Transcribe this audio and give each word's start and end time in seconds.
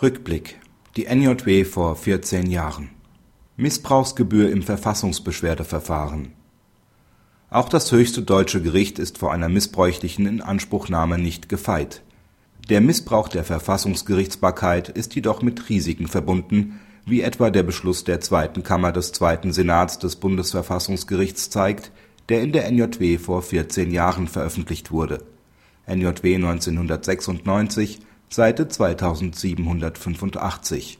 Rückblick. 0.00 0.60
Die 0.96 1.06
NJW 1.06 1.64
vor 1.64 1.96
14 1.96 2.48
Jahren. 2.48 2.90
Missbrauchsgebühr 3.56 4.48
im 4.48 4.62
Verfassungsbeschwerdeverfahren. 4.62 6.34
Auch 7.50 7.68
das 7.68 7.90
höchste 7.90 8.22
deutsche 8.22 8.62
Gericht 8.62 9.00
ist 9.00 9.18
vor 9.18 9.32
einer 9.32 9.48
missbräuchlichen 9.48 10.26
Inanspruchnahme 10.26 11.18
nicht 11.18 11.48
gefeit. 11.48 12.02
Der 12.68 12.80
Missbrauch 12.80 13.26
der 13.26 13.42
Verfassungsgerichtsbarkeit 13.42 14.88
ist 14.88 15.16
jedoch 15.16 15.42
mit 15.42 15.68
Risiken 15.68 16.06
verbunden, 16.06 16.78
wie 17.04 17.22
etwa 17.22 17.50
der 17.50 17.64
Beschluss 17.64 18.04
der 18.04 18.20
Zweiten 18.20 18.62
Kammer 18.62 18.92
des 18.92 19.10
Zweiten 19.10 19.52
Senats 19.52 19.98
des 19.98 20.14
Bundesverfassungsgerichts 20.14 21.50
zeigt, 21.50 21.90
der 22.28 22.42
in 22.42 22.52
der 22.52 22.70
NJW 22.70 23.18
vor 23.18 23.42
14 23.42 23.90
Jahren 23.90 24.28
veröffentlicht 24.28 24.92
wurde. 24.92 25.24
(NJW 25.88 26.36
1996, 26.36 27.98
Seite 28.30 28.68
2785). 28.68 30.98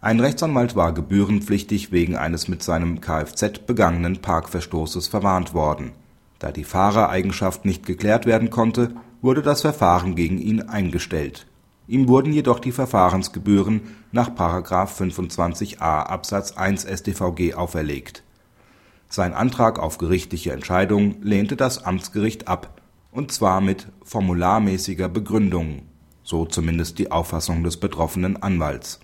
Ein 0.00 0.18
Rechtsanwalt 0.18 0.74
war 0.74 0.94
gebührenpflichtig 0.94 1.92
wegen 1.92 2.16
eines 2.16 2.48
mit 2.48 2.62
seinem 2.62 3.02
Kfz 3.02 3.58
begangenen 3.66 4.22
Parkverstoßes 4.22 5.08
verwarnt 5.08 5.52
worden. 5.52 5.92
Da 6.38 6.50
die 6.50 6.64
Fahrereigenschaft 6.64 7.66
nicht 7.66 7.84
geklärt 7.84 8.24
werden 8.24 8.48
konnte, 8.48 8.94
wurde 9.20 9.42
das 9.42 9.60
Verfahren 9.60 10.14
gegen 10.14 10.38
ihn 10.38 10.62
eingestellt. 10.62 11.46
Ihm 11.86 12.08
wurden 12.08 12.32
jedoch 12.32 12.60
die 12.60 12.72
Verfahrensgebühren 12.72 13.82
nach§ 14.10 14.30
25a 14.88 16.04
Absatz 16.04 16.52
1 16.52 16.84
StVG 16.84 17.52
auferlegt. 17.52 18.22
Sein 19.10 19.34
Antrag 19.34 19.78
auf 19.78 19.98
gerichtliche 19.98 20.52
Entscheidung 20.52 21.16
lehnte 21.20 21.56
das 21.56 21.84
Amtsgericht 21.84 22.48
ab, 22.48 22.80
und 23.10 23.32
zwar 23.32 23.60
mit 23.60 23.88
„formularmäßiger 24.04 25.10
Begründung“, 25.10 25.82
so 26.22 26.44
zumindest 26.44 26.98
die 26.98 27.10
Auffassung 27.10 27.62
des 27.64 27.76
betroffenen 27.76 28.42
Anwalts. 28.42 29.00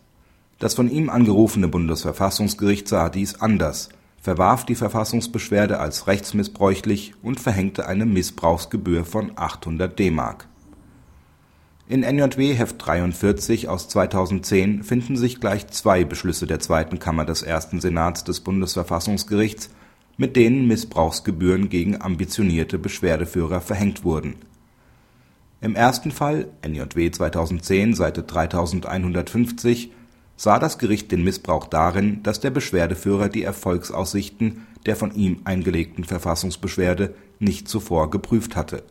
Das 0.58 0.74
von 0.74 0.90
ihm 0.90 1.08
angerufene 1.08 1.68
Bundesverfassungsgericht 1.68 2.88
sah 2.88 3.08
dies 3.08 3.36
anders, 3.40 3.90
verwarf 4.20 4.66
die 4.66 4.74
Verfassungsbeschwerde 4.74 5.78
als 5.78 6.06
rechtsmissbräuchlich 6.06 7.14
und 7.22 7.40
verhängte 7.40 7.86
eine 7.86 8.06
Missbrauchsgebühr 8.06 9.04
von 9.04 9.32
800 9.36 9.98
DM. 9.98 10.20
In 11.88 12.02
NJW 12.02 12.54
Heft 12.54 12.84
43 12.84 13.68
aus 13.68 13.88
2010 13.88 14.82
finden 14.82 15.16
sich 15.16 15.40
gleich 15.40 15.68
zwei 15.68 16.04
Beschlüsse 16.04 16.46
der 16.46 16.60
Zweiten 16.60 16.98
Kammer 16.98 17.24
des 17.24 17.42
Ersten 17.42 17.80
Senats 17.80 18.24
des 18.24 18.40
Bundesverfassungsgerichts, 18.40 19.70
mit 20.18 20.36
denen 20.36 20.66
Missbrauchsgebühren 20.66 21.70
gegen 21.70 21.98
ambitionierte 22.02 22.78
Beschwerdeführer 22.78 23.62
verhängt 23.62 24.04
wurden. 24.04 24.34
Im 25.60 25.74
ersten 25.74 26.12
Fall 26.12 26.46
(NJW 26.64 27.10
2010, 27.10 27.94
Seite 27.94 28.22
3150) 28.22 29.90
sah 30.36 30.60
das 30.60 30.78
Gericht 30.78 31.10
den 31.10 31.24
Missbrauch 31.24 31.66
darin, 31.66 32.22
dass 32.22 32.38
der 32.38 32.50
Beschwerdeführer 32.50 33.28
die 33.28 33.42
Erfolgsaussichten 33.42 34.68
der 34.86 34.94
von 34.94 35.12
ihm 35.12 35.40
eingelegten 35.42 36.04
Verfassungsbeschwerde 36.04 37.12
nicht 37.40 37.66
zuvor 37.66 38.10
geprüft 38.10 38.54
hatte. 38.54 38.84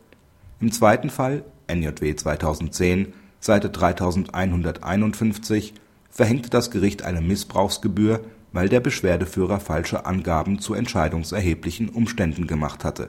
Im 0.60 0.70
zweiten 0.70 1.08
Fall 1.08 1.42
(NJW 1.72 2.14
2010, 2.14 3.14
Seite 3.40 3.70
3151) 3.70 5.72
verhängte 6.10 6.50
das 6.50 6.70
Gericht 6.70 7.02
eine 7.02 7.22
Missbrauchsgebühr, 7.22 8.20
weil 8.52 8.68
der 8.68 8.80
Beschwerdeführer 8.80 9.58
falsche 9.58 10.04
Angaben 10.04 10.58
zu 10.58 10.74
entscheidungserheblichen 10.74 11.88
Umständen 11.88 12.46
gemacht 12.46 12.84
hatte 12.84 13.08